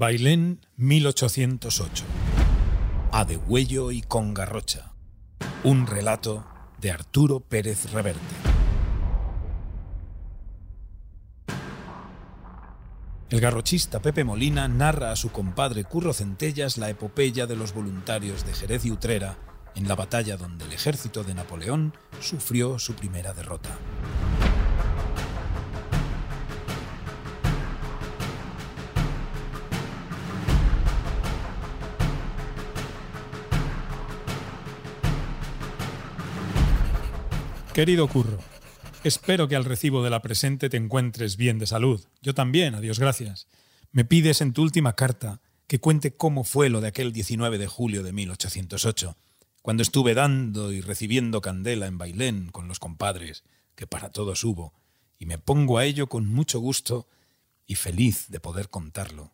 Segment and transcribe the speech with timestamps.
[0.00, 2.04] Bailén 1808.
[3.12, 4.92] A de Huello y con Garrocha.
[5.62, 6.46] Un relato
[6.80, 8.34] de Arturo Pérez Reverte.
[13.28, 18.46] El garrochista Pepe Molina narra a su compadre Curro Centellas la epopeya de los voluntarios
[18.46, 19.36] de Jerez y Utrera
[19.74, 23.76] en la batalla donde el ejército de Napoleón sufrió su primera derrota.
[37.80, 38.36] Querido Curro,
[39.04, 42.04] espero que al recibo de la presente te encuentres bien de salud.
[42.20, 43.46] Yo también, a Dios gracias.
[43.90, 47.66] Me pides en tu última carta que cuente cómo fue lo de aquel 19 de
[47.66, 49.16] julio de 1808,
[49.62, 53.44] cuando estuve dando y recibiendo candela en Bailén con los compadres,
[53.76, 54.74] que para todos hubo,
[55.18, 57.08] y me pongo a ello con mucho gusto
[57.66, 59.32] y feliz de poder contarlo.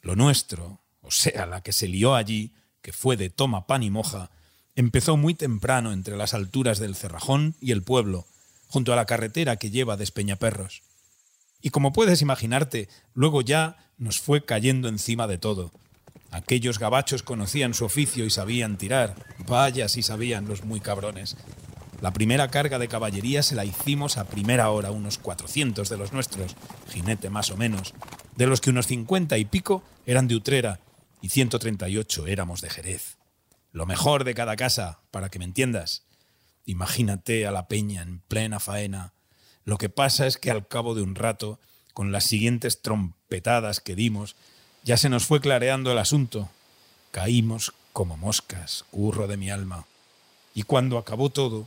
[0.00, 3.90] Lo nuestro, o sea, la que se lió allí, que fue de toma pan y
[3.90, 4.32] moja,
[4.76, 8.26] Empezó muy temprano entre las alturas del Cerrajón y el pueblo,
[8.66, 10.82] junto a la carretera que lleva de Espeñaperros.
[11.62, 15.70] Y como puedes imaginarte, luego ya nos fue cayendo encima de todo.
[16.32, 19.14] Aquellos gabachos conocían su oficio y sabían tirar.
[19.46, 21.36] Vaya si sabían los muy cabrones.
[22.00, 26.12] La primera carga de caballería se la hicimos a primera hora, unos cuatrocientos de los
[26.12, 26.56] nuestros,
[26.90, 27.94] jinete más o menos,
[28.36, 30.80] de los que unos cincuenta y pico eran de Utrera
[31.22, 33.16] y ciento treinta y ocho éramos de Jerez
[33.74, 36.04] lo mejor de cada casa, para que me entiendas.
[36.64, 39.12] Imagínate a la peña en plena faena.
[39.64, 41.58] Lo que pasa es que al cabo de un rato,
[41.92, 44.36] con las siguientes trompetadas que dimos,
[44.84, 46.48] ya se nos fue clareando el asunto.
[47.10, 49.86] Caímos como moscas, curro de mi alma.
[50.54, 51.66] Y cuando acabó todo,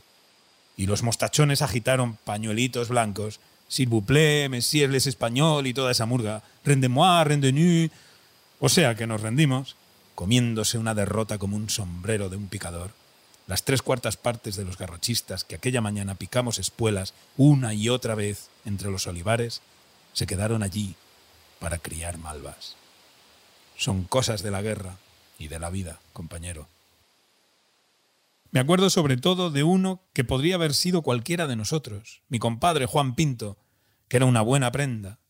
[0.78, 6.06] y los mostachones agitaron pañuelitos blancos, s'il vous plaît, monsieur les español y toda esa
[6.06, 7.90] murga, rendez-moi, rendez
[8.60, 9.76] O sea que nos rendimos
[10.18, 12.90] comiéndose una derrota como un sombrero de un picador,
[13.46, 18.16] las tres cuartas partes de los garrochistas que aquella mañana picamos espuelas una y otra
[18.16, 19.62] vez entre los olivares,
[20.14, 20.96] se quedaron allí
[21.60, 22.74] para criar malvas.
[23.76, 24.96] Son cosas de la guerra
[25.38, 26.66] y de la vida, compañero.
[28.50, 32.86] Me acuerdo sobre todo de uno que podría haber sido cualquiera de nosotros, mi compadre
[32.86, 33.56] Juan Pinto,
[34.08, 35.20] que era una buena prenda,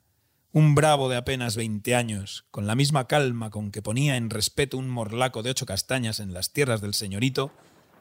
[0.52, 4.78] un bravo de apenas veinte años, con la misma calma con que ponía en respeto
[4.78, 7.52] un morlaco de ocho castañas en las tierras del señorito,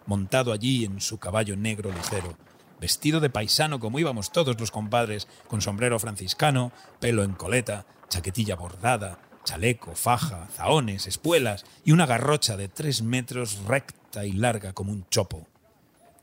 [0.05, 2.37] montado allí en su caballo negro ligero,
[2.79, 6.71] vestido de paisano como íbamos todos los compadres, con sombrero franciscano,
[7.01, 13.59] pelo en coleta, chaquetilla bordada, chaleco, faja, zahones, espuelas y una garrocha de tres metros
[13.67, 15.47] recta y larga como un chopo.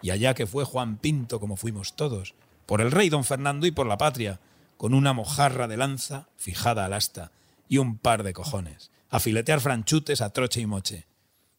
[0.00, 3.70] Y allá que fue Juan Pinto como fuimos todos, por el rey don Fernando y
[3.70, 4.40] por la patria,
[4.84, 7.32] con una mojarra de lanza fijada al asta
[7.70, 11.06] y un par de cojones, a filetear franchutes a troche y moche.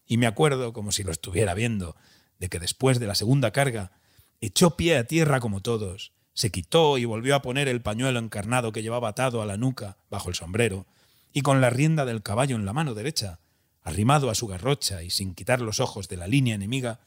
[0.05, 1.95] Y me acuerdo, como si lo estuviera viendo,
[2.37, 3.93] de que después de la segunda carga
[4.41, 8.71] echó pie a tierra como todos, se quitó y volvió a poner el pañuelo encarnado
[8.71, 10.85] que llevaba atado a la nuca bajo el sombrero,
[11.33, 13.39] y con la rienda del caballo en la mano derecha,
[13.81, 16.99] arrimado a su garrocha y sin quitar los ojos de la línea enemiga,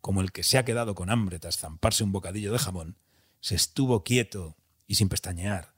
[0.00, 2.96] como el que se ha quedado con hambre tras zamparse un bocadillo de jamón,
[3.38, 4.56] se estuvo quieto
[4.90, 5.72] y sin pestañear,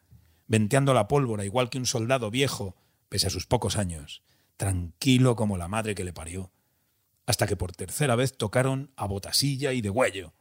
[0.46, 2.76] venteando la pólvora igual que un soldado viejo,
[3.10, 4.22] pese a sus pocos años,
[4.56, 6.50] tranquilo como la madre que le parió,
[7.26, 10.32] hasta que por tercera vez tocaron a botasilla y de huello.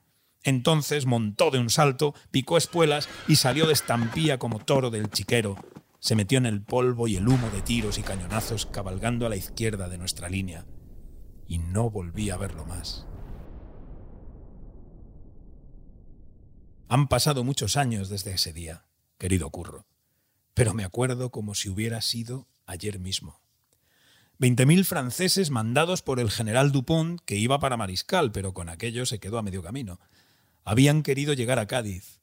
[0.42, 5.58] Entonces montó de un salto, picó espuelas y salió de estampía como toro del chiquero.
[6.00, 9.36] Se metió en el polvo y el humo de tiros y cañonazos cabalgando a la
[9.36, 10.66] izquierda de nuestra línea.
[11.46, 13.06] Y no volví a verlo más.
[16.92, 18.84] Han pasado muchos años desde ese día,
[19.18, 19.86] querido Curro,
[20.54, 23.40] pero me acuerdo como si hubiera sido ayer mismo.
[24.38, 29.06] Veinte mil franceses mandados por el general Dupont, que iba para Mariscal, pero con aquello
[29.06, 30.02] se quedó a medio camino.
[30.66, 32.20] Habían querido llegar a Cádiz,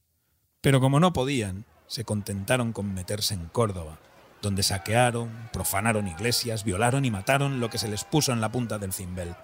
[0.61, 3.99] pero como no podían, se contentaron con meterse en Córdoba,
[4.43, 8.79] donde saquearon, profanaron iglesias, violaron y mataron lo que se les puso en la punta
[8.79, 9.35] del cimbel.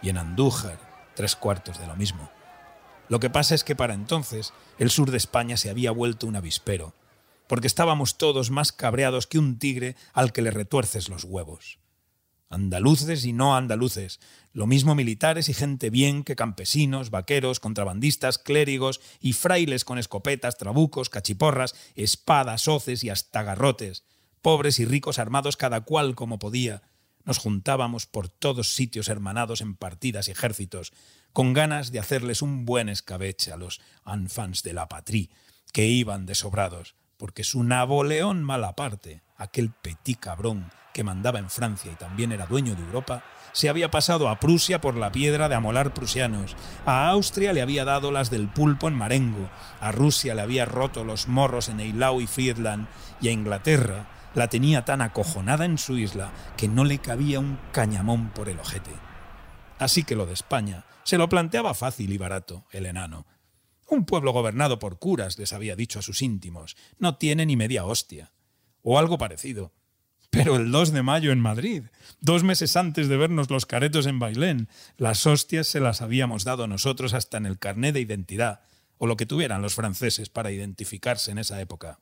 [0.00, 0.78] Y en Andújar,
[1.16, 2.30] tres cuartos de lo mismo.
[3.08, 6.36] Lo que pasa es que para entonces el sur de España se había vuelto un
[6.36, 6.94] avispero,
[7.46, 11.78] porque estábamos todos más cabreados que un tigre al que le retuerces los huevos.
[12.48, 14.20] Andaluces y no andaluces,
[14.52, 20.56] lo mismo militares y gente bien que campesinos, vaqueros, contrabandistas, clérigos y frailes con escopetas,
[20.56, 24.04] trabucos, cachiporras, espadas, hoces y hasta garrotes,
[24.40, 26.82] pobres y ricos armados cada cual como podía,
[27.24, 30.92] nos juntábamos por todos sitios hermanados en partidas y ejércitos,
[31.32, 35.30] con ganas de hacerles un buen escabeche a los enfants de la patrie,
[35.72, 41.96] que iban desobrados, porque su Napoleón Malaparte, aquel petit cabrón que mandaba en Francia y
[41.96, 45.92] también era dueño de Europa, se había pasado a Prusia por la piedra de amolar
[45.92, 46.56] prusianos,
[46.86, 49.50] a Austria le había dado las del pulpo en Marengo,
[49.80, 52.86] a Rusia le había roto los morros en Eilau y Friedland,
[53.20, 57.58] y a Inglaterra la tenía tan acojonada en su isla que no le cabía un
[57.72, 58.90] cañamón por el ojete.
[59.78, 63.26] Así que lo de España se lo planteaba fácil y barato, el enano.
[63.88, 67.84] Un pueblo gobernado por curas, les había dicho a sus íntimos, no tiene ni media
[67.84, 68.32] hostia.
[68.82, 69.72] O algo parecido.
[70.30, 71.84] Pero el 2 de mayo en Madrid,
[72.20, 76.66] dos meses antes de vernos los caretos en Bailén, las hostias se las habíamos dado
[76.66, 78.62] nosotros hasta en el carné de identidad,
[78.98, 82.00] o lo que tuvieran los franceses para identificarse en esa época.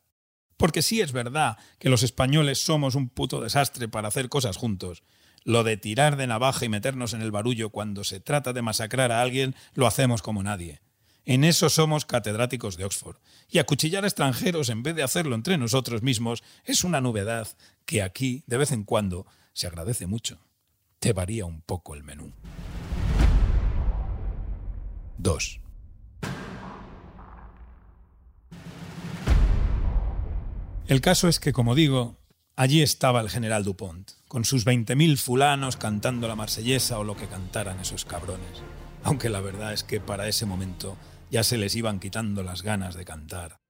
[0.63, 5.03] Porque sí es verdad que los españoles somos un puto desastre para hacer cosas juntos.
[5.43, 9.11] Lo de tirar de navaja y meternos en el barullo cuando se trata de masacrar
[9.11, 10.81] a alguien lo hacemos como nadie.
[11.25, 13.17] En eso somos catedráticos de Oxford.
[13.49, 17.49] Y acuchillar a extranjeros en vez de hacerlo entre nosotros mismos es una novedad
[17.85, 20.47] que aquí, de vez en cuando, se agradece mucho.
[21.01, 22.33] Te varía un poco el menú.
[25.19, 25.62] 2.
[30.93, 32.19] El caso es que, como digo,
[32.55, 37.29] allí estaba el general Dupont, con sus 20.000 fulanos cantando la marsellesa o lo que
[37.29, 38.61] cantaran esos cabrones.
[39.03, 40.99] Aunque la verdad es que para ese momento
[41.31, 43.62] ya se les iban quitando las ganas de cantar.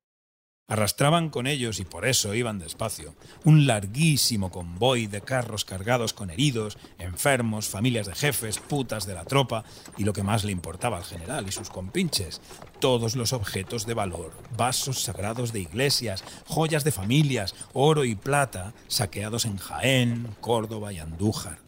[0.68, 3.14] Arrastraban con ellos y por eso iban despacio.
[3.44, 9.24] Un larguísimo convoy de carros cargados con heridos, enfermos, familias de jefes, putas de la
[9.24, 9.64] tropa
[9.98, 12.40] y lo que más le importaba al general y sus compinches,
[12.78, 18.72] todos los objetos de valor, vasos sagrados de iglesias, joyas de familias, oro y plata,
[18.88, 21.58] saqueados en Jaén, Córdoba y Andújar.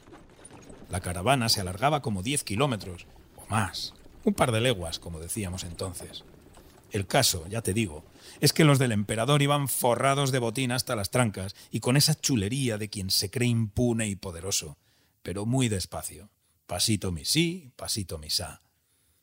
[0.88, 3.06] La caravana se alargaba como 10 kilómetros
[3.36, 3.92] o más
[4.24, 6.24] un par de leguas, como decíamos entonces.
[6.90, 8.04] El caso, ya te digo,
[8.40, 12.14] es que los del emperador iban forrados de botín hasta las trancas y con esa
[12.14, 14.78] chulería de quien se cree impune y poderoso,
[15.22, 16.30] pero muy despacio.
[16.66, 18.62] Pasito mi sí, pasito mi sa.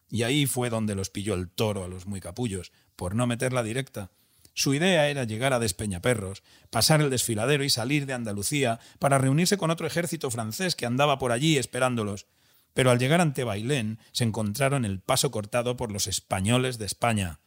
[0.10, 3.64] Y ahí fue donde los pilló el toro a los muy capullos, por no meterla
[3.64, 4.12] directa.
[4.54, 9.58] Su idea era llegar a Despeñaperros, pasar el desfiladero y salir de Andalucía para reunirse
[9.58, 12.28] con otro ejército francés que andaba por allí esperándolos,
[12.74, 17.40] pero al llegar ante Bailén se encontraron el paso cortado por los españoles de España,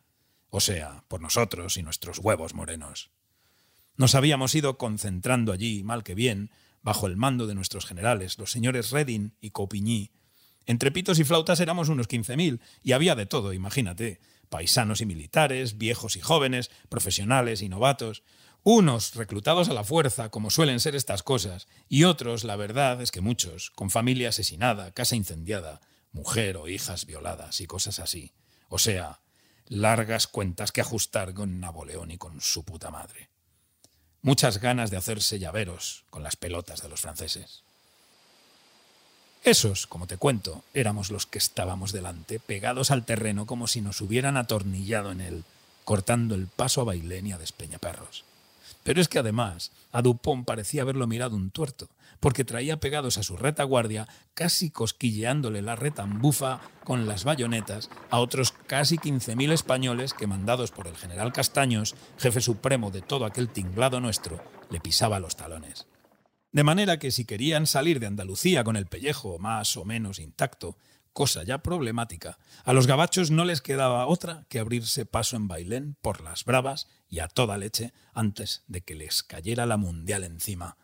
[0.54, 3.10] o sea, por nosotros y nuestros huevos morenos.
[3.96, 8.52] Nos habíamos ido concentrando allí, mal que bien, bajo el mando de nuestros generales, los
[8.52, 10.12] señores Redin y Coupigny.
[10.64, 15.06] Entre pitos y flautas éramos unos quince mil, y había de todo, imagínate, paisanos y
[15.06, 18.22] militares, viejos y jóvenes, profesionales y novatos,
[18.62, 23.10] unos reclutados a la fuerza, como suelen ser estas cosas, y otros, la verdad es
[23.10, 25.80] que muchos, con familia asesinada, casa incendiada,
[26.12, 28.34] mujer o hijas violadas y cosas así.
[28.68, 29.23] O sea,
[29.68, 33.28] largas cuentas que ajustar con Napoleón y con su puta madre.
[34.22, 37.62] Muchas ganas de hacerse llaveros con las pelotas de los franceses.
[39.42, 44.00] Esos, como te cuento, éramos los que estábamos delante, pegados al terreno como si nos
[44.00, 45.44] hubieran atornillado en él,
[45.84, 48.24] cortando el paso a Bailén y a Despeñaperros.
[48.82, 51.90] Pero es que además a Dupont parecía haberlo mirado un tuerto,
[52.20, 58.53] porque traía pegados a su retaguardia, casi cosquilleándole la retambufa con las bayonetas, a otros
[58.74, 64.00] casi 15.000 españoles que, mandados por el general Castaños, jefe supremo de todo aquel tinglado
[64.00, 65.86] nuestro, le pisaba los talones.
[66.50, 70.76] De manera que si querían salir de Andalucía con el pellejo más o menos intacto,
[71.12, 72.36] cosa ya problemática.
[72.64, 76.88] A los gabachos no les quedaba otra que abrirse paso en Bailén por las bravas
[77.08, 80.78] y a toda leche antes de que les cayera la mundial encima.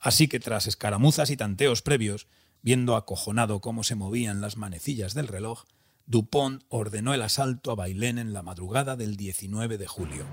[0.00, 2.26] Así que tras escaramuzas y tanteos previos,
[2.60, 5.62] viendo acojonado cómo se movían las manecillas del reloj,
[6.06, 10.26] Dupont ordenó el asalto a Bailén en la madrugada del 19 de julio.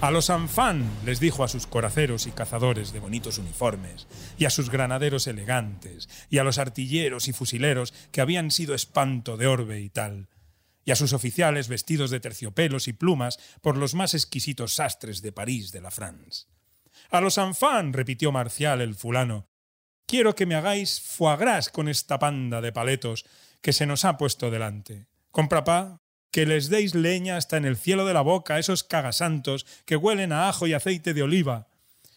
[0.00, 4.06] A los Anfán, les dijo a sus coraceros y cazadores de bonitos uniformes,
[4.38, 9.36] y a sus granaderos elegantes, y a los artilleros y fusileros que habían sido espanto
[9.36, 10.28] de orbe y tal,
[10.84, 15.32] y a sus oficiales vestidos de terciopelos y plumas por los más exquisitos sastres de
[15.32, 16.46] París de la France.
[17.10, 19.48] A los Anfán, repitió Marcial el fulano,
[20.06, 23.26] quiero que me hagáis foie gras con esta panda de paletos
[23.60, 25.06] que se nos ha puesto delante.
[25.30, 26.00] Compra pa,
[26.30, 29.96] que les deis leña hasta en el cielo de la boca a esos cagasantos que
[29.96, 31.68] huelen a ajo y aceite de oliva.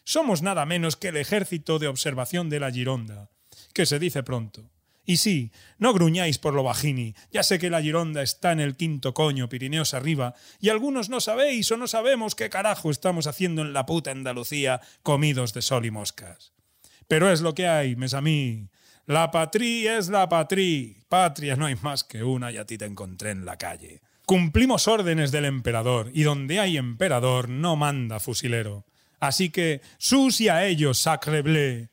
[0.03, 3.29] Somos nada menos que el ejército de observación de la Gironda,
[3.73, 4.69] que se dice pronto.
[5.05, 8.75] Y sí, no gruñáis por lo bajini, ya sé que la Gironda está en el
[8.75, 13.61] quinto coño, Pirineos arriba, y algunos no sabéis o no sabemos qué carajo estamos haciendo
[13.63, 16.53] en la puta Andalucía comidos de sol y moscas.
[17.07, 18.69] Pero es lo que hay, mes a mí.
[19.05, 20.95] La patria es la patria.
[21.09, 24.01] Patria no hay más que una y a ti te encontré en la calle.
[24.25, 28.85] Cumplimos órdenes del emperador, y donde hay emperador no manda fusilero.
[29.19, 31.89] Así que, sus y a ellos, sacreblé.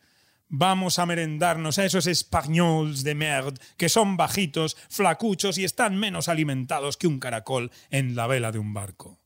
[0.48, 6.28] Vamos a merendarnos a esos españoles de merde que son bajitos, flacuchos y están menos
[6.28, 9.18] alimentados que un caracol en la vela de un barco.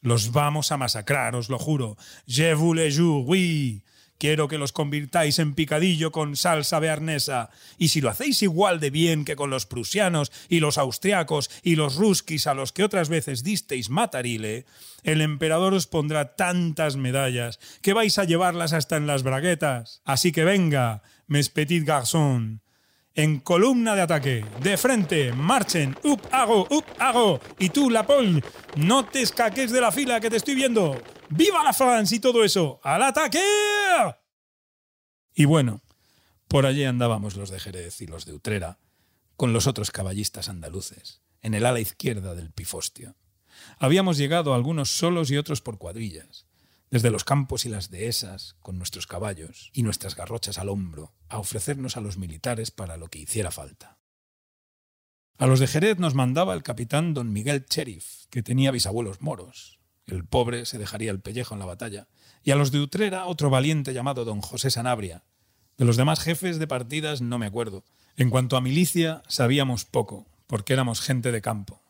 [0.00, 1.96] Los vamos a masacrar, os lo juro.
[2.28, 3.82] Je vous le jure, oui.
[4.18, 7.50] Quiero que los convirtáis en picadillo con salsa bearnesa.
[7.78, 11.76] Y si lo hacéis igual de bien que con los prusianos y los austriacos y
[11.76, 14.66] los ruskis a los que otras veces disteis matarile,
[15.04, 20.02] el emperador os pondrá tantas medallas que vais a llevarlas hasta en las braguetas.
[20.04, 22.60] Así que venga, mes petit garçon.
[23.14, 27.40] En columna de ataque, de frente, marchen, up, hago, up, hago.
[27.58, 28.42] Y tú, la Paul,
[28.76, 31.00] no te escaques de la fila que te estoy viendo.
[31.30, 32.80] ¡Viva la France y todo eso!
[32.82, 33.42] ¡Al ataque!
[35.34, 35.82] Y bueno,
[36.48, 38.78] por allí andábamos los de Jerez y los de Utrera,
[39.36, 43.14] con los otros caballistas andaluces, en el ala izquierda del pifostio.
[43.78, 46.46] Habíamos llegado algunos solos y otros por cuadrillas,
[46.90, 51.38] desde los campos y las dehesas, con nuestros caballos y nuestras garrochas al hombro, a
[51.38, 53.98] ofrecernos a los militares para lo que hiciera falta.
[55.36, 59.77] A los de Jerez nos mandaba el capitán don Miguel Cherif, que tenía bisabuelos moros,
[60.08, 62.08] el pobre se dejaría el pellejo en la batalla.
[62.42, 65.24] Y a los de Utrera otro valiente llamado don José Sanabria.
[65.76, 67.84] De los demás jefes de partidas no me acuerdo.
[68.16, 71.82] En cuanto a milicia, sabíamos poco, porque éramos gente de campo.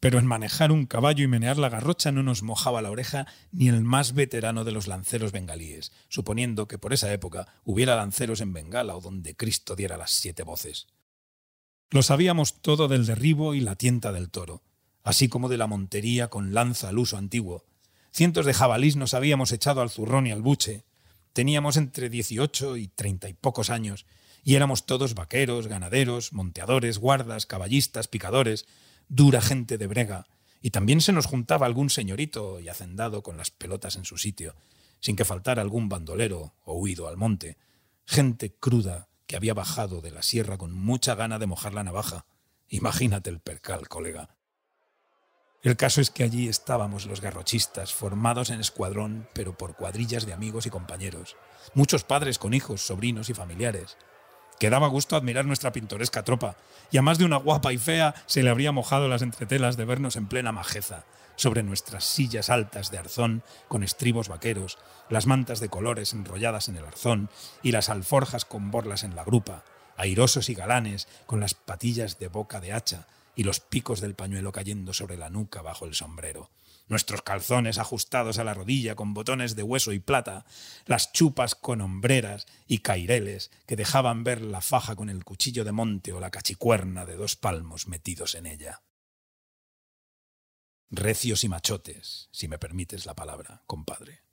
[0.00, 3.68] Pero en manejar un caballo y menear la garrocha no nos mojaba la oreja ni
[3.68, 8.54] el más veterano de los lanceros bengalíes, suponiendo que por esa época hubiera lanceros en
[8.54, 10.86] Bengala o donde Cristo diera las siete voces.
[11.90, 14.62] Lo sabíamos todo del derribo y la tienta del toro,
[15.02, 17.64] así como de la montería con lanza al uso antiguo.
[18.12, 20.84] Cientos de jabalís nos habíamos echado al zurrón y al buche.
[21.32, 24.06] Teníamos entre dieciocho y treinta y pocos años,
[24.42, 28.66] y éramos todos vaqueros, ganaderos, monteadores, guardas, caballistas, picadores,
[29.08, 30.26] dura gente de brega,
[30.60, 34.54] y también se nos juntaba algún señorito y hacendado con las pelotas en su sitio,
[35.00, 37.56] sin que faltara algún bandolero o huido al monte,
[38.04, 42.26] gente cruda que había bajado de la sierra con mucha gana de mojar la navaja.
[42.68, 44.36] Imagínate el percal, colega.
[45.62, 50.32] El caso es que allí estábamos los garrochistas, formados en escuadrón, pero por cuadrillas de
[50.32, 51.36] amigos y compañeros,
[51.74, 53.98] muchos padres con hijos, sobrinos y familiares.
[54.58, 56.56] Que daba gusto admirar nuestra pintoresca tropa,
[56.90, 59.84] y a más de una guapa y fea se le habría mojado las entretelas de
[59.84, 61.04] vernos en plena majeza,
[61.36, 64.78] sobre nuestras sillas altas de arzón con estribos vaqueros,
[65.10, 67.28] las mantas de colores enrolladas en el arzón
[67.62, 69.62] y las alforjas con borlas en la grupa,
[69.98, 74.52] airosos y galanes con las patillas de boca de hacha, y los picos del pañuelo
[74.52, 76.50] cayendo sobre la nuca bajo el sombrero,
[76.88, 80.44] nuestros calzones ajustados a la rodilla con botones de hueso y plata,
[80.86, 85.72] las chupas con hombreras y caireles que dejaban ver la faja con el cuchillo de
[85.72, 88.82] monte o la cachicuerna de dos palmos metidos en ella.
[90.90, 94.24] Recios y machotes, si me permites la palabra, compadre.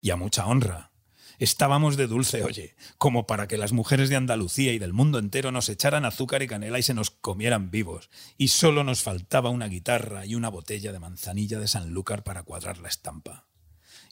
[0.00, 0.91] Y a mucha honra,
[1.38, 5.52] Estábamos de dulce oye, como para que las mujeres de Andalucía y del mundo entero
[5.52, 9.68] nos echaran azúcar y canela y se nos comieran vivos, y solo nos faltaba una
[9.68, 13.46] guitarra y una botella de manzanilla de Sanlúcar para cuadrar la estampa.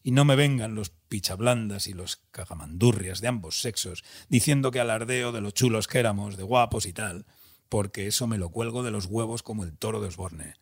[0.03, 5.31] Y no me vengan los pichablandas y los cagamandurrias de ambos sexos diciendo que alardeo
[5.33, 7.27] de lo chulos que éramos, de guapos y tal,
[7.69, 10.55] porque eso me lo cuelgo de los huevos como el toro de Osborne.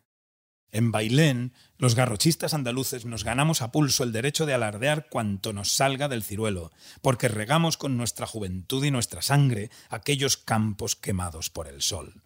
[0.71, 5.71] En Bailén, los garrochistas andaluces nos ganamos a pulso el derecho de alardear cuanto nos
[5.71, 6.71] salga del ciruelo,
[7.01, 12.21] porque regamos con nuestra juventud y nuestra sangre aquellos campos quemados por el sol.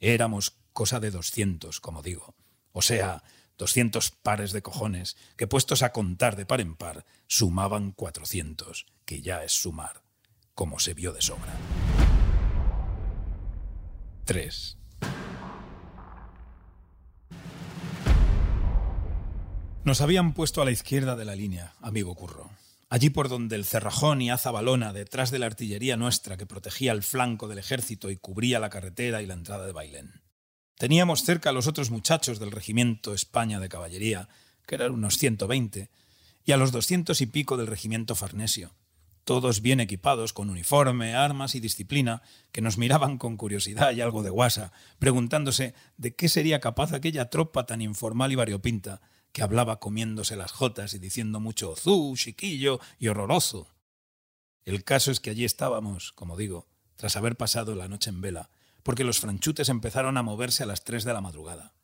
[0.00, 2.34] Éramos cosa de doscientos, como digo,
[2.72, 3.22] o sea,
[3.58, 9.20] doscientos pares de cojones, que puestos a contar de par en par, sumaban cuatrocientos, que
[9.20, 10.02] ya es sumar,
[10.54, 11.54] como se vio de sobra.
[14.24, 14.76] 3.
[19.86, 22.50] Nos habían puesto a la izquierda de la línea, amigo Curro.
[22.88, 27.04] Allí por donde el cerrajón y Azabalona, detrás de la artillería nuestra que protegía el
[27.04, 30.22] flanco del ejército y cubría la carretera y la entrada de Bailén.
[30.76, 34.28] Teníamos cerca a los otros muchachos del regimiento España de Caballería,
[34.66, 35.88] que eran unos 120,
[36.44, 38.74] y a los doscientos y pico del regimiento Farnesio,
[39.22, 44.24] todos bien equipados con uniforme, armas y disciplina, que nos miraban con curiosidad y algo
[44.24, 49.00] de guasa, preguntándose de qué sería capaz aquella tropa tan informal y variopinta,
[49.32, 53.68] que hablaba comiéndose las jotas y diciendo mucho zú, chiquillo y horroroso.
[54.64, 56.66] El caso es que allí estábamos, como digo,
[56.96, 58.50] tras haber pasado la noche en vela,
[58.82, 61.74] porque los franchutes empezaron a moverse a las tres de la madrugada.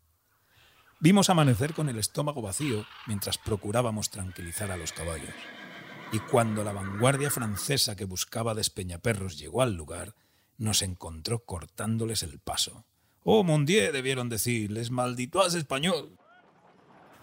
[1.00, 5.34] Vimos amanecer con el estómago vacío mientras procurábamos tranquilizar a los caballos.
[6.12, 10.14] Y cuando la vanguardia francesa que buscaba despeñaperros llegó al lugar,
[10.58, 12.86] nos encontró cortándoles el paso,
[13.24, 16.18] Oh, mon Dieu, debieron decir, les malditois español.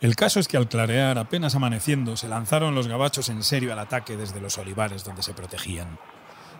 [0.01, 3.79] El caso es que al clarear, apenas amaneciendo, se lanzaron los gabachos en serio al
[3.79, 5.99] ataque desde los olivares donde se protegían.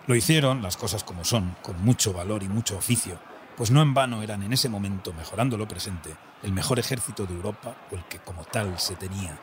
[0.07, 3.17] Lo hicieron, las cosas como son, con mucho valor y mucho oficio,
[3.55, 7.33] pues no en vano eran en ese momento, mejorando lo presente, el mejor ejército de
[7.33, 9.39] Europa o el que como tal se tenía.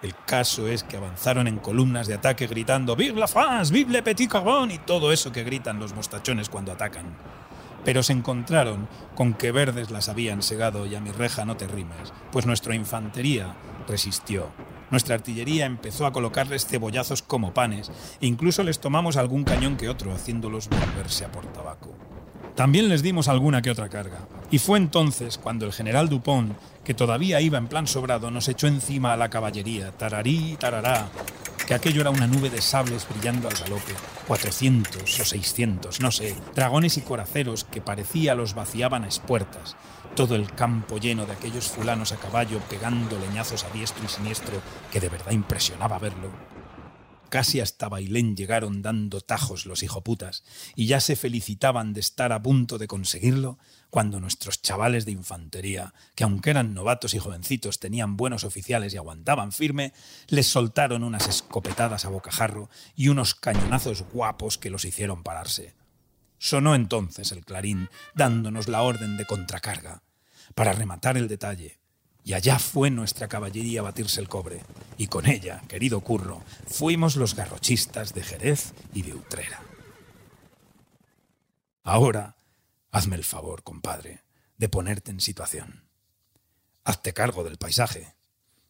[0.00, 3.72] El caso es que avanzaron en columnas de ataque gritando ¡Vive la France!
[3.72, 4.70] ¡Vive le petit carbón!
[4.70, 7.16] y todo eso que gritan los mostachones cuando atacan
[7.84, 11.66] pero se encontraron con que verdes las habían segado y a mi reja no te
[11.66, 13.54] rimes, pues nuestra infantería
[13.88, 14.48] resistió.
[14.90, 19.88] Nuestra artillería empezó a colocarles cebollazos como panes e incluso les tomamos algún cañón que
[19.88, 21.94] otro, haciéndolos volverse a por tabaco.
[22.54, 24.28] También les dimos alguna que otra carga.
[24.50, 26.52] Y fue entonces cuando el general Dupont,
[26.84, 31.08] que todavía iba en plan sobrado, nos echó encima a la caballería, tararí, tarará,
[31.66, 33.94] que aquello era una nube de sables brillando al galope,
[34.26, 39.76] 400 o 600, no sé, dragones y coraceros que parecía los vaciaban a espuertas,
[40.14, 44.60] todo el campo lleno de aquellos fulanos a caballo pegando leñazos a diestro y siniestro
[44.90, 46.30] que de verdad impresionaba verlo.
[47.32, 50.44] Casi hasta Bailén llegaron dando tajos los hijoputas
[50.76, 53.58] y ya se felicitaban de estar a punto de conseguirlo
[53.88, 58.98] cuando nuestros chavales de infantería, que aunque eran novatos y jovencitos tenían buenos oficiales y
[58.98, 59.94] aguantaban firme,
[60.28, 65.74] les soltaron unas escopetadas a bocajarro y unos cañonazos guapos que los hicieron pararse.
[66.36, 70.02] Sonó entonces el clarín dándonos la orden de contracarga.
[70.54, 71.78] Para rematar el detalle,
[72.24, 74.62] y allá fue nuestra caballería a batirse el cobre.
[74.96, 79.60] Y con ella, querido Curro, fuimos los garrochistas de Jerez y de Utrera.
[81.82, 82.36] Ahora,
[82.92, 84.22] hazme el favor, compadre,
[84.56, 85.84] de ponerte en situación.
[86.84, 88.14] Hazte cargo del paisaje.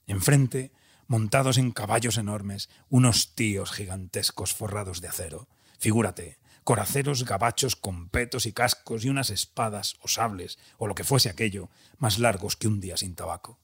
[0.06, 0.72] Enfrente,
[1.06, 5.48] montados en caballos enormes, unos tíos gigantescos forrados de acero.
[5.78, 11.04] Figúrate, coraceros gabachos con petos y cascos y unas espadas o sables o lo que
[11.04, 13.58] fuese aquello, más largos que un día sin tabaco.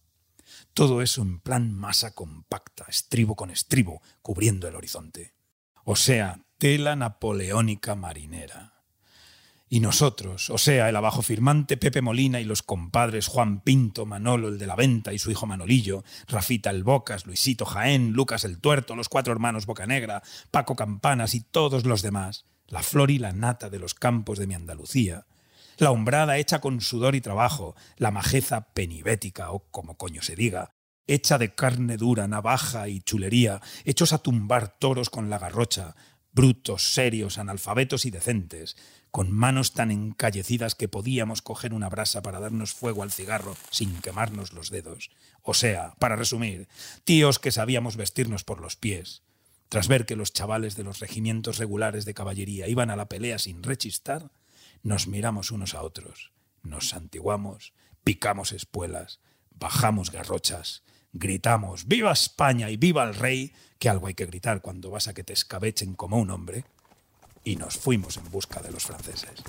[0.75, 5.35] Todo eso en plan masa compacta, estribo con estribo, cubriendo el horizonte.
[5.85, 8.75] O sea, tela napoleónica marinera.
[9.71, 14.49] Y nosotros, o sea, el abajo firmante Pepe Molina y los compadres Juan Pinto, Manolo
[14.49, 18.61] el de la Venta y su hijo Manolillo, Rafita el Bocas, Luisito Jaén, Lucas el
[18.61, 23.33] Tuerto, los cuatro hermanos Bocanegra, Paco Campanas y todos los demás, la flor y la
[23.33, 25.27] nata de los campos de mi Andalucía,
[25.79, 30.75] la hombrada hecha con sudor y trabajo, la majeza penibética, o como coño se diga,
[31.07, 35.95] hecha de carne dura, navaja y chulería, hechos a tumbar toros con la garrocha,
[36.33, 38.77] brutos, serios, analfabetos y decentes,
[39.11, 44.01] con manos tan encallecidas que podíamos coger una brasa para darnos fuego al cigarro sin
[44.03, 45.11] quemarnos los dedos.
[45.43, 46.69] O sea, para resumir,
[47.05, 49.23] tíos que sabíamos vestirnos por los pies,
[49.69, 53.39] tras ver que los chavales de los regimientos regulares de caballería iban a la pelea
[53.39, 54.31] sin rechistar,
[54.83, 62.77] nos miramos unos a otros, nos santiguamos, picamos espuelas, bajamos garrochas, gritamos ¡Viva España y
[62.77, 63.53] viva el rey!
[63.79, 66.65] que algo hay que gritar cuando vas a que te escabechen como un hombre,
[67.45, 69.43] y nos fuimos en busca de los franceses,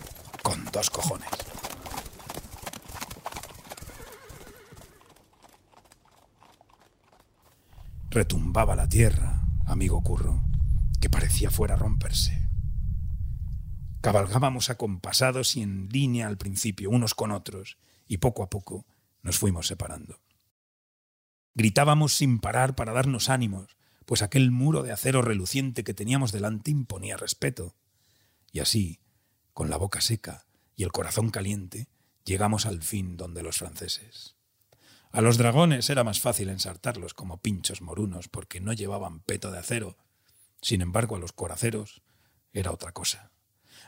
[0.43, 1.29] con dos cojones.
[8.12, 9.38] Retumbaba la tierra,
[9.69, 10.41] amigo Curro,
[10.99, 12.49] que parecía fuera a romperse.
[14.01, 17.77] Cabalgábamos acompasados y en línea al principio, unos con otros,
[18.08, 18.86] y poco a poco
[19.21, 20.19] nos fuimos separando.
[21.53, 26.71] Gritábamos sin parar para darnos ánimos, pues aquel muro de acero reluciente que teníamos delante
[26.71, 27.75] imponía respeto.
[28.51, 28.99] Y así,
[29.53, 31.89] con la boca seca y el corazón caliente,
[32.25, 34.38] llegamos al fin donde los franceses.
[35.12, 39.58] A los dragones era más fácil ensartarlos como pinchos morunos porque no llevaban peto de
[39.58, 39.98] acero.
[40.62, 42.04] Sin embargo, a los coraceros
[42.54, 43.32] era otra cosa.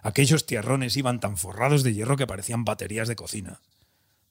[0.02, 3.62] Aquellos tierrones iban tan forrados de hierro que parecían baterías de cocina.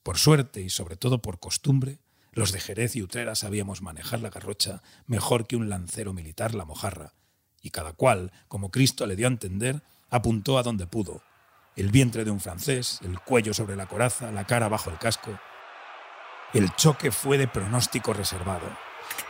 [0.03, 1.99] Por suerte y sobre todo por costumbre,
[2.33, 6.65] los de Jerez y Utrera sabíamos manejar la garrocha mejor que un lancero militar la
[6.65, 7.13] mojarra,
[7.61, 11.21] y cada cual, como Cristo le dio a entender, apuntó a donde pudo.
[11.75, 15.39] El vientre de un francés, el cuello sobre la coraza, la cara bajo el casco,
[16.53, 18.67] el choque fue de pronóstico reservado.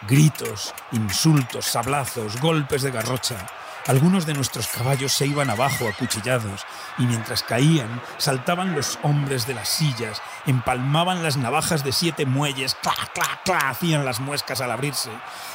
[0.07, 3.47] Gritos, insultos, sablazos, golpes de garrocha,
[3.87, 6.65] algunos de nuestros caballos se iban abajo acuchillados
[6.99, 12.75] y mientras caían saltaban los hombres de las sillas, empalmaban las navajas de siete muelles,
[12.75, 13.69] ¡cla, cla, cla!
[13.69, 15.09] hacían las muescas al abrirse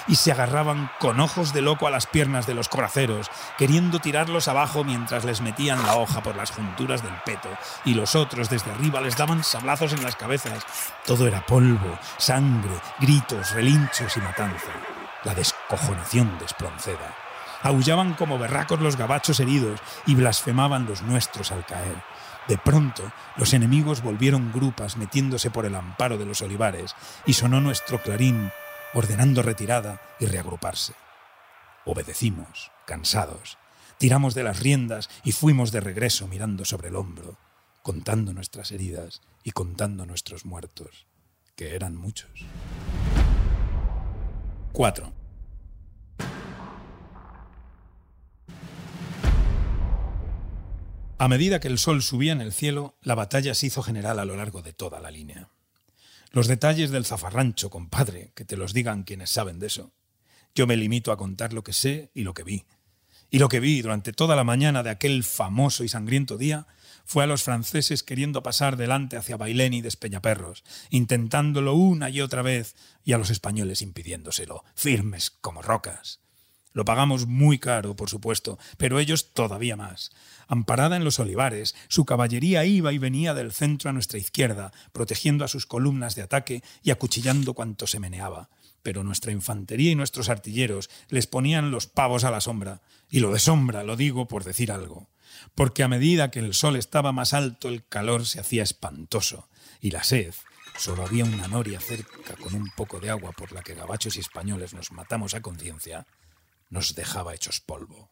[0.08, 4.48] y se agarraban con ojos de loco a las piernas de los coraceros, queriendo tirarlos
[4.48, 7.48] abajo mientras les metían la hoja por las junturas del peto
[7.84, 10.64] y los otros desde arriba les daban sablazos en las cabezas.
[11.04, 14.72] Todo era polvo, sangre, gritos, relinchos y matanza.
[15.24, 17.14] La descojonación de Espronceda.
[17.62, 21.96] Aullaban como berracos los gabachos heridos y blasfemaban los nuestros al caer.
[22.48, 23.02] De pronto,
[23.36, 28.52] los enemigos volvieron grupas metiéndose por el amparo de los olivares y sonó nuestro clarín
[28.94, 30.94] ordenando retirada y reagruparse.
[31.84, 33.58] Obedecimos, cansados,
[33.98, 37.38] tiramos de las riendas y fuimos de regreso mirando sobre el hombro,
[37.82, 41.06] contando nuestras heridas y contando nuestros muertos,
[41.54, 42.30] que eran muchos.
[44.72, 45.12] 4.
[51.18, 54.26] A medida que el sol subía en el cielo, la batalla se hizo general a
[54.26, 55.48] lo largo de toda la línea.
[56.36, 59.94] Los detalles del zafarrancho, compadre, que te los digan quienes saben de eso.
[60.54, 62.66] Yo me limito a contar lo que sé y lo que vi.
[63.30, 66.66] Y lo que vi durante toda la mañana de aquel famoso y sangriento día
[67.06, 72.42] fue a los franceses queriendo pasar delante hacia Bailén y Despeñaperros, intentándolo una y otra
[72.42, 76.20] vez, y a los españoles impidiéndoselo, firmes como rocas.
[76.76, 80.10] Lo pagamos muy caro, por supuesto, pero ellos todavía más.
[80.46, 85.46] Amparada en los olivares, su caballería iba y venía del centro a nuestra izquierda, protegiendo
[85.46, 88.50] a sus columnas de ataque y acuchillando cuanto se meneaba.
[88.82, 92.82] Pero nuestra infantería y nuestros artilleros les ponían los pavos a la sombra.
[93.08, 95.08] Y lo de sombra lo digo por decir algo.
[95.54, 99.48] Porque a medida que el sol estaba más alto, el calor se hacía espantoso.
[99.80, 100.34] Y la sed,
[100.76, 104.20] solo había una noria cerca con un poco de agua por la que gabachos y
[104.20, 106.06] españoles nos matamos a conciencia,
[106.68, 108.10] nos dejaba hechos polvo.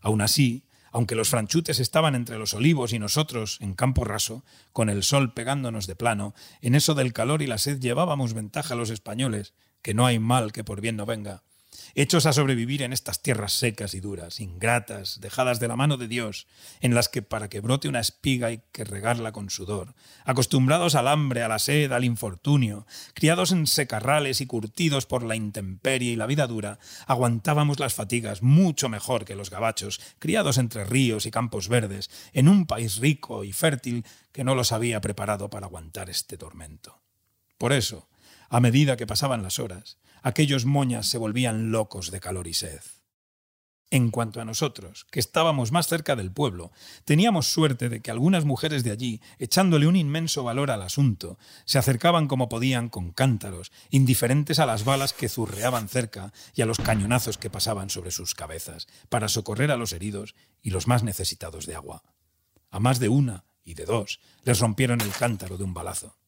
[0.00, 4.88] Aún así, aunque los franchutes estaban entre los olivos y nosotros en campo raso, con
[4.88, 8.76] el sol pegándonos de plano, en eso del calor y la sed llevábamos ventaja a
[8.76, 9.52] los españoles,
[9.82, 11.42] que no hay mal que por bien no venga,
[11.94, 16.08] hechos a sobrevivir en estas tierras secas y duras, ingratas, dejadas de la mano de
[16.08, 16.46] Dios,
[16.80, 21.08] en las que para que brote una espiga hay que regarla con sudor, acostumbrados al
[21.08, 26.16] hambre, a la sed, al infortunio, criados en secarrales y curtidos por la intemperie y
[26.16, 31.30] la vida dura, aguantábamos las fatigas mucho mejor que los gabachos, criados entre ríos y
[31.30, 36.10] campos verdes, en un país rico y fértil que no los había preparado para aguantar
[36.10, 37.00] este tormento.
[37.58, 38.08] Por eso,
[38.48, 42.80] a medida que pasaban las horas, aquellos moñas se volvían locos de calor y sed.
[43.90, 46.72] En cuanto a nosotros, que estábamos más cerca del pueblo,
[47.04, 51.78] teníamos suerte de que algunas mujeres de allí, echándole un inmenso valor al asunto, se
[51.78, 56.78] acercaban como podían con cántaros, indiferentes a las balas que zurreaban cerca y a los
[56.78, 61.66] cañonazos que pasaban sobre sus cabezas, para socorrer a los heridos y los más necesitados
[61.66, 62.02] de agua.
[62.70, 66.18] A más de una y de dos les rompieron el cántaro de un balazo.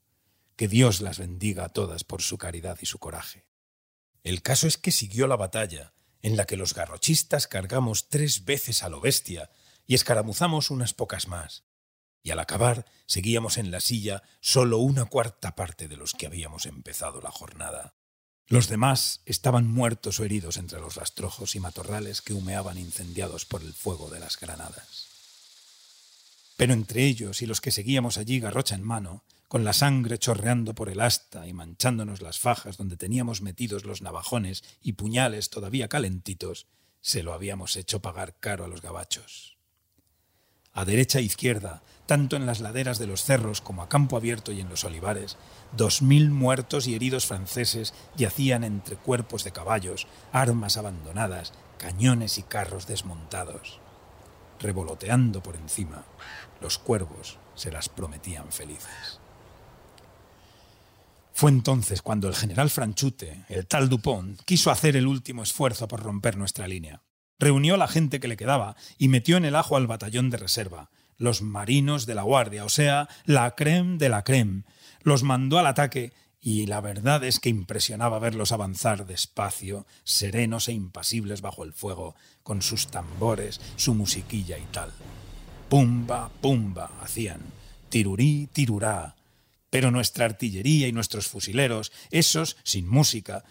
[0.54, 3.47] Que Dios las bendiga a todas por su caridad y su coraje.
[4.24, 8.82] El caso es que siguió la batalla, en la que los garrochistas cargamos tres veces
[8.82, 9.50] a lo bestia
[9.86, 11.64] y escaramuzamos unas pocas más.
[12.22, 16.66] Y al acabar seguíamos en la silla solo una cuarta parte de los que habíamos
[16.66, 17.94] empezado la jornada.
[18.48, 23.62] Los demás estaban muertos o heridos entre los rastrojos y matorrales que humeaban incendiados por
[23.62, 25.06] el fuego de las granadas.
[26.56, 30.74] Pero entre ellos y los que seguíamos allí garrocha en mano, con la sangre chorreando
[30.74, 35.88] por el asta y manchándonos las fajas donde teníamos metidos los navajones y puñales todavía
[35.88, 36.66] calentitos,
[37.00, 39.56] se lo habíamos hecho pagar caro a los gabachos.
[40.74, 44.52] A derecha e izquierda, tanto en las laderas de los cerros como a campo abierto
[44.52, 45.38] y en los olivares,
[45.72, 52.42] dos mil muertos y heridos franceses yacían entre cuerpos de caballos, armas abandonadas, cañones y
[52.42, 53.80] carros desmontados.
[54.60, 56.04] Revoloteando por encima,
[56.60, 59.17] los cuervos se las prometían felices.
[61.38, 66.02] Fue entonces cuando el general Franchute, el tal Dupont, quiso hacer el último esfuerzo por
[66.02, 67.04] romper nuestra línea.
[67.38, 70.36] Reunió a la gente que le quedaba y metió en el ajo al batallón de
[70.36, 74.64] reserva, los marinos de la guardia, o sea, la creme de la creme.
[75.02, 80.72] Los mandó al ataque y la verdad es que impresionaba verlos avanzar despacio, serenos e
[80.72, 84.90] impasibles bajo el fuego, con sus tambores, su musiquilla y tal.
[85.68, 87.42] Pumba, pumba, hacían.
[87.90, 89.14] Tirurí, tirurá,
[89.70, 93.44] pero nuestra artillería y nuestros fusileros, esos sin música,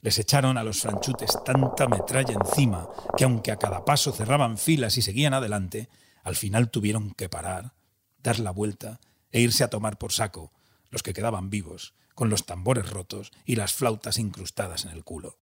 [0.00, 4.96] les echaron a los franchutes tanta metralla encima que aunque a cada paso cerraban filas
[4.96, 5.88] y seguían adelante,
[6.22, 7.74] al final tuvieron que parar,
[8.22, 10.52] dar la vuelta e irse a tomar por saco,
[10.90, 15.38] los que quedaban vivos, con los tambores rotos y las flautas incrustadas en el culo.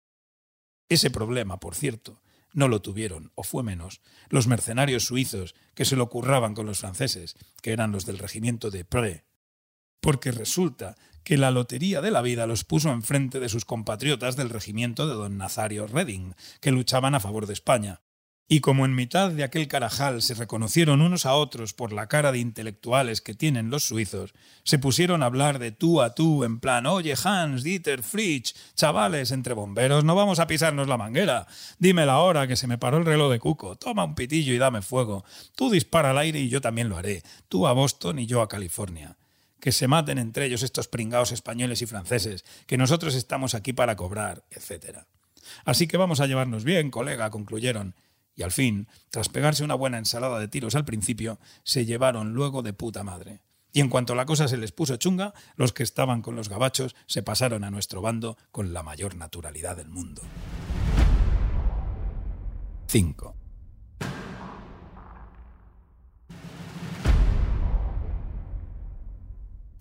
[0.89, 5.97] Ese problema, por cierto, no lo tuvieron, o fue menos, los mercenarios suizos que se
[5.97, 9.25] lo curraban con los franceses, que eran los del regimiento de Pré,
[10.03, 14.51] porque resulta que la lotería de la vida los puso enfrente de sus compatriotas del
[14.51, 18.01] regimiento de don Nazario Redding, que luchaban a favor de España.
[18.49, 22.33] Y como en mitad de aquel carajal se reconocieron unos a otros por la cara
[22.33, 24.35] de intelectuales que tienen los suizos,
[24.65, 29.31] se pusieron a hablar de tú a tú en plan, oye Hans, Dieter, Fritsch, chavales,
[29.31, 31.47] entre bomberos no vamos a pisarnos la manguera.
[31.79, 33.77] Dime la hora que se me paró el reloj de cuco.
[33.77, 35.25] Toma un pitillo y dame fuego.
[35.55, 37.23] Tú dispara al aire y yo también lo haré.
[37.49, 39.17] Tú a Boston y yo a California.
[39.63, 43.95] Que se maten entre ellos estos pringados españoles y franceses, que nosotros estamos aquí para
[43.95, 45.07] cobrar, etc.
[45.65, 47.95] Así que vamos a llevarnos bien, colega, concluyeron
[48.35, 52.63] y al fin, tras pegarse una buena ensalada de tiros al principio, se llevaron luego
[52.63, 53.41] de puta madre.
[53.73, 56.95] Y en cuanto la cosa se les puso chunga, los que estaban con los gabachos
[57.07, 60.23] se pasaron a nuestro bando con la mayor naturalidad del mundo.
[62.89, 63.42] 5.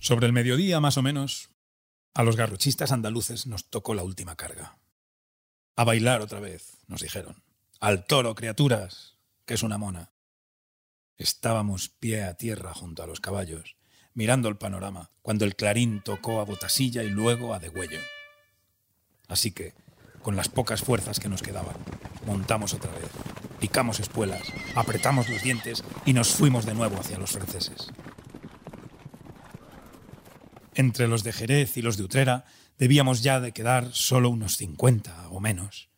[0.01, 1.51] Sobre el mediodía, más o menos,
[2.15, 4.79] a los garruchistas andaluces nos tocó la última carga.
[5.75, 7.43] A bailar otra vez, nos dijeron.
[7.79, 10.11] Al toro, criaturas, que es una mona.
[11.17, 13.77] Estábamos pie a tierra junto a los caballos,
[14.15, 17.99] mirando el panorama, cuando el clarín tocó a Botasilla y luego a Degüello.
[19.27, 19.75] Así que,
[20.23, 21.75] con las pocas fuerzas que nos quedaban,
[22.25, 23.11] montamos otra vez,
[23.59, 24.41] picamos espuelas,
[24.75, 27.91] apretamos los dientes y nos fuimos de nuevo hacia los franceses.
[30.73, 32.45] Entre los de Jerez y los de Utrera
[32.77, 35.89] debíamos ya de quedar solo unos cincuenta o menos.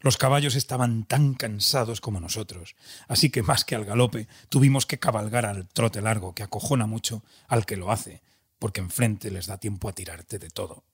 [0.00, 2.74] Los caballos estaban tan cansados como nosotros,
[3.06, 7.22] así que más que al galope tuvimos que cabalgar al trote largo que acojona mucho
[7.48, 8.22] al que lo hace,
[8.58, 10.84] porque enfrente les da tiempo a tirarte de todo.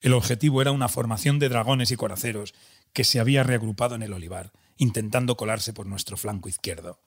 [0.00, 2.54] El objetivo era una formación de dragones y coraceros
[2.92, 6.98] que se había reagrupado en el olivar, intentando colarse por nuestro flanco izquierdo.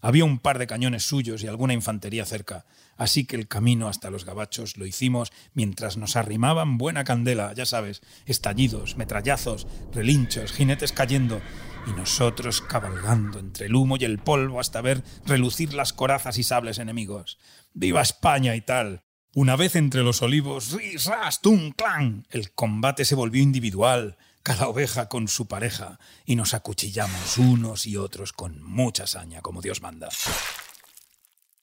[0.00, 2.64] Había un par de cañones suyos y alguna infantería cerca,
[2.96, 7.66] así que el camino hasta los gabachos lo hicimos mientras nos arrimaban buena candela, ya
[7.66, 11.40] sabes, estallidos, metrallazos, relinchos, jinetes cayendo,
[11.86, 16.42] y nosotros cabalgando entre el humo y el polvo hasta ver relucir las corazas y
[16.42, 17.38] sables enemigos.
[17.72, 19.04] ¡Viva España y tal!
[19.34, 22.26] Una vez entre los olivos, ¡ris, ras, tum, clan!
[22.30, 27.96] El combate se volvió individual, cada oveja con su pareja, y nos acuchillamos unos y
[27.96, 30.08] otros con mucha saña, como Dios manda.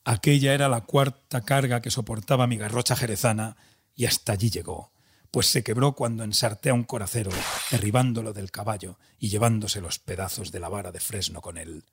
[0.04, 3.58] Aquella era la cuarta carga que soportaba mi garrocha jerezana,
[3.96, 4.92] y hasta allí llegó,
[5.32, 7.32] pues se quebró cuando ensarté a un coracero,
[7.72, 11.84] derribándolo del caballo y llevándose los pedazos de la vara de fresno con él.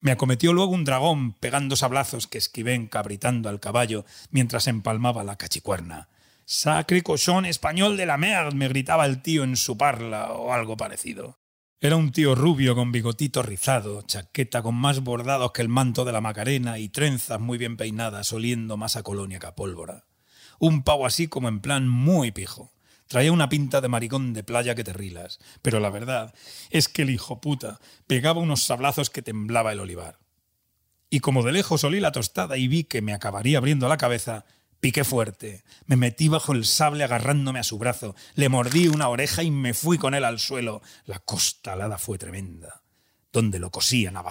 [0.00, 5.36] Me acometió luego un dragón pegando sablazos que esquivé encabritando al caballo mientras empalmaba la
[5.36, 6.08] cachicuerna.
[6.54, 10.76] Sacre cochón español de la merde, me gritaba el tío en su parla o algo
[10.76, 11.38] parecido.
[11.80, 16.12] Era un tío rubio con bigotito rizado, chaqueta con más bordados que el manto de
[16.12, 20.04] la Macarena y trenzas muy bien peinadas, oliendo más a colonia que a pólvora.
[20.58, 22.70] Un pavo así como en plan muy pijo.
[23.06, 26.34] Traía una pinta de maricón de playa que te rilas, pero la verdad
[26.68, 30.18] es que el hijo puta pegaba unos sablazos que temblaba el olivar.
[31.08, 34.44] Y como de lejos olí la tostada y vi que me acabaría abriendo la cabeza,
[34.82, 39.44] Piqué fuerte, me metí bajo el sable agarrándome a su brazo, le mordí una oreja
[39.44, 40.82] y me fui con él al suelo.
[41.06, 42.81] La costalada fue tremenda
[43.32, 44.22] donde lo cosían a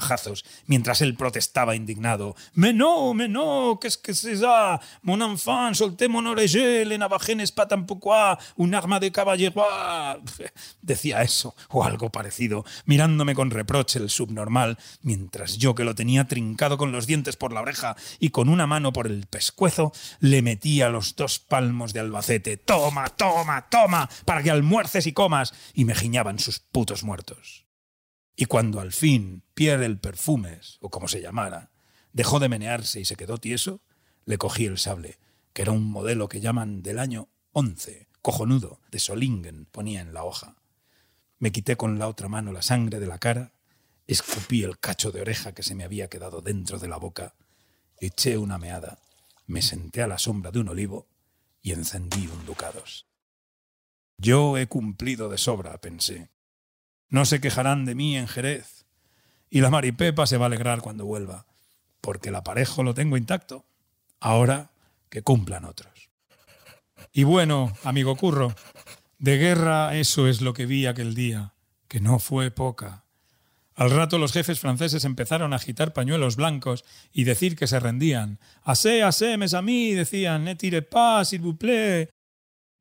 [0.67, 2.35] mientras él protestaba indignado.
[2.53, 4.79] «Me no, me no, qu'est-ce que c'est ça?
[5.03, 8.13] Mon enfant, solté mon oreille, le navaje n'est pas tampoco
[8.57, 9.65] un arma de caballero.
[10.81, 16.27] Decía eso, o algo parecido, mirándome con reproche el subnormal, mientras yo, que lo tenía
[16.27, 20.41] trincado con los dientes por la oreja y con una mano por el pescuezo, le
[20.41, 22.57] metía los dos palmos de Albacete.
[22.57, 27.70] «Toma, toma, toma, para que almuerces y comas», y me giñaban sus putos muertos.
[28.41, 31.69] Y cuando al fin Pierre el Perfumes, o como se llamara,
[32.11, 33.81] dejó de menearse y se quedó tieso,
[34.25, 35.19] le cogí el sable,
[35.53, 40.23] que era un modelo que llaman del año 11, cojonudo, de Solingen, ponía en la
[40.23, 40.55] hoja.
[41.37, 43.53] Me quité con la otra mano la sangre de la cara,
[44.07, 47.35] escupí el cacho de oreja que se me había quedado dentro de la boca,
[47.99, 48.97] eché una meada,
[49.45, 51.05] me senté a la sombra de un olivo
[51.61, 53.05] y encendí un ducados.
[54.17, 56.31] Yo he cumplido de sobra, pensé.
[57.11, 58.85] No se quejarán de mí en Jerez.
[59.49, 61.45] Y la Maripepa se va a alegrar cuando vuelva,
[61.99, 63.65] porque el aparejo lo tengo intacto.
[64.21, 64.71] Ahora
[65.09, 66.09] que cumplan otros.
[67.11, 68.55] Y bueno, amigo Curro,
[69.19, 71.53] de guerra eso es lo que vi aquel día,
[71.89, 73.03] que no fue poca.
[73.75, 78.39] Al rato los jefes franceses empezaron a agitar pañuelos blancos y decir que se rendían.
[78.63, 82.09] Asé, asé, mes a mí, decían, ne tire pas, s'il vous plaît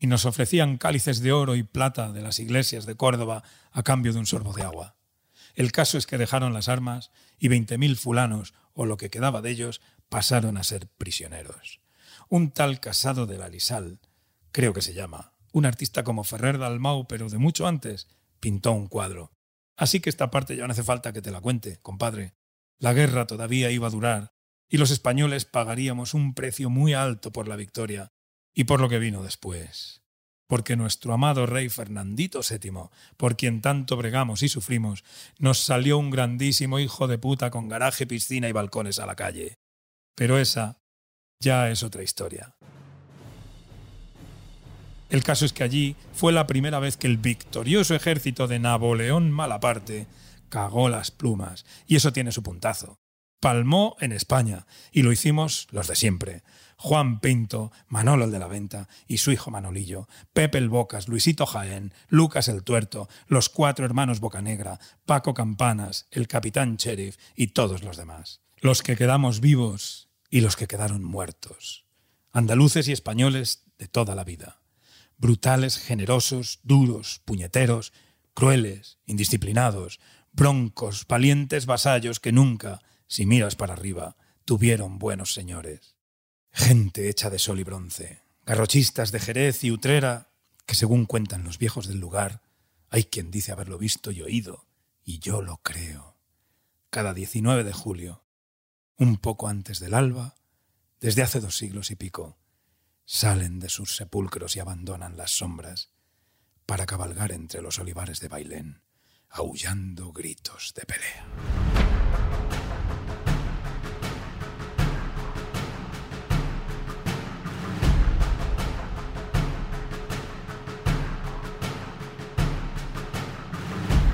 [0.00, 4.14] y nos ofrecían cálices de oro y plata de las iglesias de Córdoba a cambio
[4.14, 4.96] de un sorbo de agua.
[5.54, 9.42] El caso es que dejaron las armas y veinte mil fulanos, o lo que quedaba
[9.42, 11.80] de ellos, pasaron a ser prisioneros.
[12.30, 14.00] Un tal Casado de la Lisal,
[14.52, 18.08] creo que se llama, un artista como Ferrer Dalmau, pero de mucho antes,
[18.40, 19.32] pintó un cuadro.
[19.76, 22.34] Así que esta parte ya no hace falta que te la cuente, compadre.
[22.78, 24.32] La guerra todavía iba a durar,
[24.66, 28.12] y los españoles pagaríamos un precio muy alto por la victoria
[28.54, 30.02] y por lo que vino después.
[30.46, 35.04] Porque nuestro amado rey Fernandito VII, por quien tanto bregamos y sufrimos,
[35.38, 39.58] nos salió un grandísimo hijo de puta con garaje, piscina y balcones a la calle.
[40.16, 40.80] Pero esa
[41.38, 42.56] ya es otra historia.
[45.08, 49.32] El caso es que allí fue la primera vez que el victorioso ejército de Napoleón
[49.32, 50.06] Malaparte
[50.48, 53.00] cagó las plumas, y eso tiene su puntazo.
[53.40, 56.42] Palmó en España, y lo hicimos los de siempre.
[56.82, 61.44] Juan Pinto, Manolo el de la Venta y su hijo Manolillo, Pepe el Bocas, Luisito
[61.44, 67.82] Jaén, Lucas el Tuerto, los cuatro hermanos Bocanegra, Paco Campanas, el capitán Sheriff y todos
[67.82, 68.40] los demás.
[68.56, 71.84] Los que quedamos vivos y los que quedaron muertos.
[72.32, 74.60] Andaluces y españoles de toda la vida
[75.20, 77.92] brutales, generosos, duros, puñeteros,
[78.32, 80.00] crueles, indisciplinados,
[80.32, 84.16] broncos, valientes vasallos que nunca, si miras para arriba,
[84.46, 85.99] tuvieron buenos señores.
[86.52, 90.28] Gente hecha de sol y bronce, garrochistas de Jerez y Utrera,
[90.66, 92.42] que según cuentan los viejos del lugar,
[92.90, 94.66] hay quien dice haberlo visto y oído,
[95.04, 96.16] y yo lo creo.
[96.90, 98.24] Cada 19 de julio,
[98.96, 100.34] un poco antes del alba,
[101.00, 102.36] desde hace dos siglos y pico,
[103.04, 105.90] salen de sus sepulcros y abandonan las sombras
[106.66, 108.82] para cabalgar entre los olivares de Bailén,
[109.30, 111.99] aullando gritos de pelea.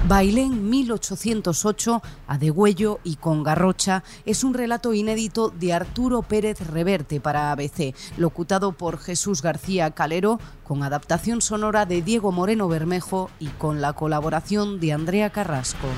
[0.09, 7.21] Bailén 1808, a degüello y con garrocha, es un relato inédito de Arturo Pérez Reverte
[7.21, 13.49] para ABC, locutado por Jesús García Calero, con adaptación sonora de Diego Moreno Bermejo y
[13.49, 15.89] con la colaboración de Andrea Carrasco.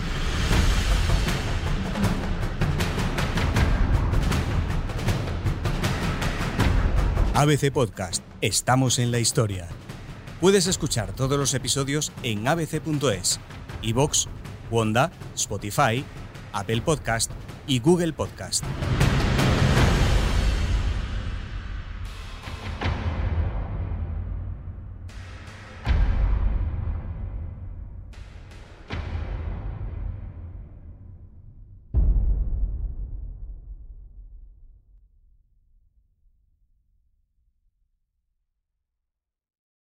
[7.34, 8.24] ABC Podcast.
[8.40, 9.68] Estamos en la historia.
[10.40, 13.38] Puedes escuchar todos los episodios en abc.es
[13.82, 14.28] iVoox,
[14.70, 16.04] Wanda, Spotify,
[16.52, 17.30] Apple Podcast
[17.66, 18.64] y Google Podcast.